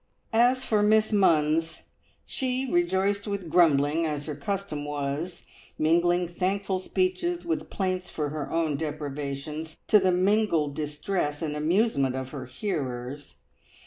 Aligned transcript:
As 0.33 0.65
for 0.65 0.81
Miss 0.81 1.11
Munns, 1.11 1.83
she 2.25 2.67
rejoiced 2.71 3.27
with 3.27 3.51
grumbling, 3.51 4.03
as 4.03 4.25
her 4.25 4.33
custom 4.35 4.83
was, 4.83 5.43
mingling 5.77 6.27
thankful 6.27 6.79
speeches 6.79 7.45
with 7.45 7.69
plaints 7.69 8.09
for 8.09 8.29
her 8.29 8.51
own 8.51 8.77
deprivations, 8.77 9.77
to 9.89 9.99
the 9.99 10.11
mingled 10.11 10.73
distress 10.75 11.43
and 11.43 11.55
amusement 11.55 12.15
of 12.15 12.29
her 12.29 12.45
hearers. 12.45 13.35